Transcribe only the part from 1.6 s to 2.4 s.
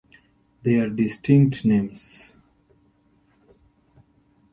names.